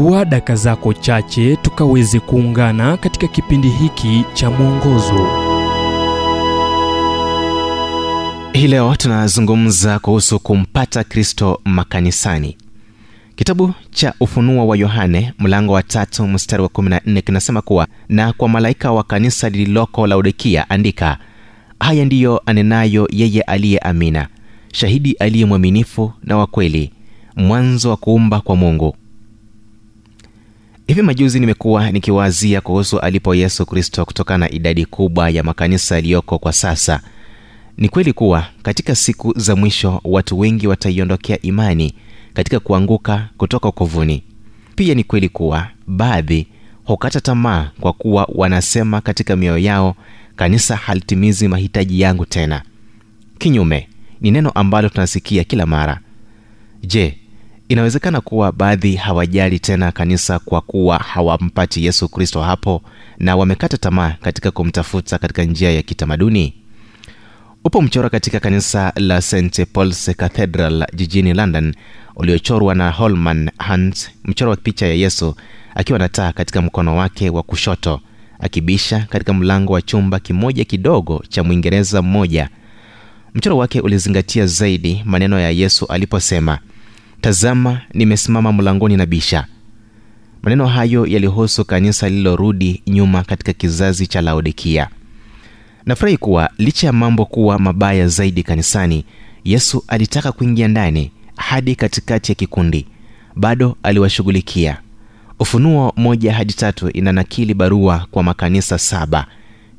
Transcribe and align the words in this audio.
chukua 0.00 0.24
daka 0.24 0.54
zako 0.56 0.92
chache 0.94 1.56
tukaweze 1.56 2.20
kuungana 2.20 2.96
katika 2.96 3.26
kipindi 3.28 3.68
hiki 3.68 4.24
cha 4.34 4.50
mwongozo. 4.50 5.26
Hii 8.52 8.66
leo 8.66 8.96
tunazungumza 8.96 9.98
kuhusu 9.98 10.38
kumpata 10.38 11.04
kristo 11.04 11.60
makanisani. 11.64 12.56
Kitabu 13.36 13.74
cha 13.90 14.14
ufunuo 14.20 14.66
wa 14.66 14.76
yohane 14.76 15.32
mlango 15.38 15.72
wa 15.72 15.82
tatu 15.82 16.26
mstari 16.28 16.62
wa 16.62 16.68
14 16.68 17.22
kinasema 17.22 17.62
kuwa 17.62 17.86
na 18.08 18.32
kwa 18.32 18.48
malaika 18.48 18.92
wa 18.92 19.02
kanisa 19.04 19.48
lililoko 19.48 20.06
laodikia 20.06 20.70
andika 20.70 21.18
haya 21.80 22.04
ndiyo 22.04 22.42
anenayo 22.46 23.08
yeye 23.12 23.42
aliye 23.42 23.78
amina 23.78 24.28
shahidi 24.72 25.12
aliye 25.12 25.44
mwaminifu 25.44 26.12
na 26.24 26.36
wa 26.36 26.46
kweli 26.46 26.90
mwanzo 27.36 27.90
wa 27.90 27.96
kuumba 27.96 28.40
kwa 28.40 28.56
mungu 28.56 28.96
hivi 30.90 31.02
majuzi 31.02 31.40
nimekuwa 31.40 31.90
nikiwaazia 31.90 32.60
kuhusu 32.60 32.98
alipo 33.00 33.34
yesu 33.34 33.66
kristo 33.66 34.04
kutokana 34.04 34.38
na 34.46 34.50
idadi 34.52 34.86
kubwa 34.86 35.30
ya 35.30 35.42
makanisa 35.42 35.94
yaliyoko 35.94 36.38
kwa 36.38 36.52
sasa. 36.52 37.00
Ni 37.76 37.88
kweli 37.88 38.12
kuwa 38.12 38.46
katika 38.62 38.94
siku 38.94 39.32
za 39.38 39.56
mwisho 39.56 40.00
watu 40.04 40.38
wengi 40.38 40.66
wataiondokea 40.66 41.42
imani 41.42 41.94
katika 42.34 42.60
kuanguka 42.60 43.28
kutoka 43.36 43.68
ukovuni 43.68 44.22
pia 44.76 44.94
ni 44.94 45.04
kweli 45.04 45.28
kuwa 45.28 45.66
baadhi 45.86 46.46
hukata 46.84 47.20
tamaa 47.20 47.70
kwa 47.80 47.92
kuwa 47.92 48.28
wanasema 48.34 49.00
katika 49.00 49.36
mioyo 49.36 49.58
yao 49.58 49.96
kanisa 50.36 50.76
halitimizi 50.76 51.48
mahitaji 51.48 52.00
yangu 52.00 52.26
tena. 52.26 52.62
Kinyume 53.38 53.88
ni 54.20 54.30
neno 54.30 54.50
ambalo 54.50 54.88
tunasikia 54.88 55.44
kila 55.44 55.66
mara. 55.66 56.00
Je 56.82 57.18
inawezekana 57.74 58.20
kuwa 58.20 58.52
baadhi 58.52 58.96
hawajali 58.96 59.58
tena 59.58 59.92
kanisa 59.92 60.38
kwa 60.38 60.60
kuwa 60.60 60.98
hawampati 60.98 61.84
yesu 61.84 62.08
kristo 62.08 62.42
hapo 62.42 62.82
na 63.18 63.36
wamekata 63.36 63.76
tamaa 63.78 64.14
katika 64.22 64.50
kumtafuta 64.50 65.18
katika 65.18 65.44
njia 65.44 65.70
ya 65.72 65.82
kitamaduni? 65.82 66.54
Upo 67.64 67.82
mchoro 67.82 68.10
katika 68.10 68.40
kanisa 68.40 68.92
la 68.96 69.22
st 69.22 69.66
pauls 69.72 70.10
cathedral 70.16 70.86
jijini 70.94 71.34
london 71.34 71.74
uliochorwa 72.16 72.74
na 72.74 72.90
holman 72.90 73.50
hunt 73.68 74.10
mchoro 74.24 74.50
wa 74.50 74.56
picha 74.56 74.86
ya 74.86 74.94
yesu 74.94 75.34
akiwa 75.74 75.98
na 75.98 76.08
taa 76.08 76.32
katika 76.32 76.62
mkono 76.62 76.96
wake 76.96 77.30
wa 77.30 77.42
kushoto 77.42 78.00
akibisha 78.40 79.06
katika 79.10 79.32
mlango 79.32 79.72
wa 79.72 79.82
chumba 79.82 80.18
kimoja 80.20 80.64
kidogo 80.64 81.24
cha 81.28 81.44
mwingereza 81.44 82.02
mmoja 82.02 82.48
mchoro 83.34 83.56
wake 83.56 83.80
ulizingatia 83.80 84.46
zaidi 84.46 85.02
maneno 85.04 85.40
ya 85.40 85.50
yesu 85.50 85.86
aliposema 85.86 86.58
tazama 87.20 87.80
nimesimama 87.94 88.52
mlangoni 88.52 88.96
na 88.96 89.06
bisha. 89.06 89.46
Maneno 90.42 90.66
hayo 90.66 91.06
yalihusu 91.06 91.64
kanisa 91.64 92.08
lililorudi 92.08 92.82
nyuma 92.86 93.22
katika 93.24 93.52
kizazi 93.52 94.06
cha 94.06 94.20
laodikia. 94.20 94.88
Nafurahi 95.86 96.16
kuwa 96.16 96.50
licha 96.58 96.86
ya 96.86 96.92
mambo 96.92 97.26
kuwa 97.26 97.58
mabaya 97.58 98.08
zaidi 98.08 98.42
kanisani 98.42 99.04
yesu 99.44 99.84
alitaka 99.88 100.32
kuingia 100.32 100.68
ndani 100.68 101.10
hadi 101.36 101.74
katikati 101.74 102.32
ya 102.32 102.36
kikundi. 102.36 102.86
Bado 103.36 103.76
aliwashughulikia. 103.82 104.78
Ufunuo 105.38 105.92
moja 105.96 106.34
hadi 106.34 106.52
tatu 106.52 106.88
inanakili 106.90 107.54
barua 107.54 108.06
kwa 108.10 108.22
makanisa 108.22 108.78
saba 108.78 109.26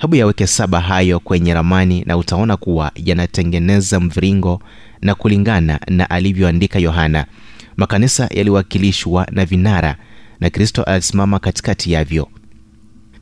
hebu 0.00 0.16
yaweke 0.16 0.46
saba 0.46 0.80
hayo 0.80 1.20
kwenye 1.20 1.54
ramani 1.54 2.04
na 2.06 2.16
utaona 2.16 2.56
kuwa 2.56 2.92
yanatengeneza 2.94 4.00
mviringo 4.00 4.62
na 5.00 5.14
kulingana 5.14 5.80
na 5.88 6.10
alivyoandika 6.10 6.78
yohana. 6.78 7.26
Makanisa 7.76 8.28
yaliwakilishwa 8.34 9.26
na 9.32 9.44
vinara 9.44 9.96
na 10.40 10.50
kristo 10.50 10.82
alisimama 10.82 11.38
katikati 11.38 11.92
yavyo. 11.92 12.28